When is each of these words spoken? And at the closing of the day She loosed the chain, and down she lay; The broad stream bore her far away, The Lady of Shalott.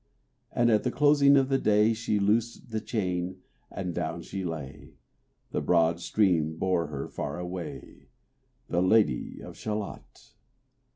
And 0.51 0.71
at 0.71 0.81
the 0.81 0.89
closing 0.89 1.37
of 1.37 1.47
the 1.49 1.59
day 1.59 1.93
She 1.93 2.17
loosed 2.19 2.71
the 2.71 2.81
chain, 2.81 3.43
and 3.69 3.93
down 3.93 4.23
she 4.23 4.43
lay; 4.43 4.95
The 5.51 5.61
broad 5.61 5.99
stream 5.99 6.57
bore 6.57 6.87
her 6.87 7.07
far 7.07 7.37
away, 7.37 8.07
The 8.67 8.81
Lady 8.81 9.41
of 9.43 9.55
Shalott. 9.55 10.33